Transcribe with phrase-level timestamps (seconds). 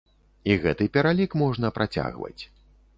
[0.51, 2.39] І гэты пералік можна працягваць.